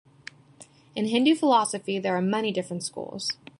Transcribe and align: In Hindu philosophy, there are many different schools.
In 0.95 1.09
Hindu 1.09 1.35
philosophy, 1.35 1.99
there 1.99 2.17
are 2.17 2.23
many 2.23 2.51
different 2.51 2.81
schools. 2.81 3.29